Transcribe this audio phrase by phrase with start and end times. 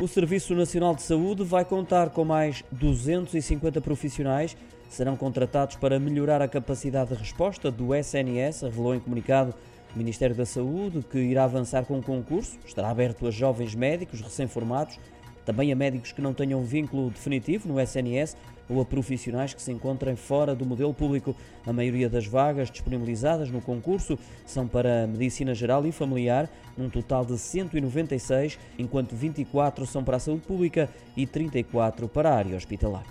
[0.00, 4.56] O Serviço Nacional de Saúde vai contar com mais 250 profissionais.
[4.88, 9.54] Serão contratados para melhorar a capacidade de resposta do SNS, revelou em comunicado
[9.94, 12.58] o Ministério da Saúde, que irá avançar com um concurso.
[12.66, 14.98] Estará aberto a jovens médicos recém-formados
[15.44, 18.36] também a médicos que não tenham vínculo definitivo no SNS
[18.68, 21.36] ou a profissionais que se encontrem fora do modelo público.
[21.66, 27.24] A maioria das vagas disponibilizadas no concurso são para Medicina Geral e Familiar, um total
[27.24, 33.04] de 196, enquanto 24 são para a saúde pública e 34 para a área hospitalar.